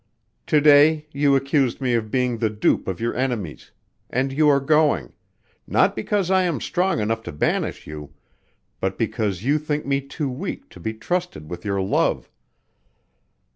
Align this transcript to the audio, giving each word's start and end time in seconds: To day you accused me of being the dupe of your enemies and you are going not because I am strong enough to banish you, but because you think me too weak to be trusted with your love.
To 0.47 0.59
day 0.59 1.05
you 1.11 1.35
accused 1.35 1.79
me 1.79 1.93
of 1.93 2.09
being 2.09 2.39
the 2.39 2.49
dupe 2.49 2.87
of 2.87 2.99
your 2.99 3.13
enemies 3.13 3.69
and 4.09 4.33
you 4.33 4.49
are 4.49 4.59
going 4.59 5.13
not 5.67 5.95
because 5.95 6.31
I 6.31 6.41
am 6.41 6.59
strong 6.59 6.99
enough 6.99 7.21
to 7.21 7.31
banish 7.31 7.85
you, 7.85 8.11
but 8.79 8.97
because 8.97 9.43
you 9.43 9.59
think 9.59 9.85
me 9.85 10.01
too 10.01 10.27
weak 10.31 10.69
to 10.69 10.79
be 10.79 10.95
trusted 10.95 11.51
with 11.51 11.63
your 11.63 11.81
love. 11.83 12.31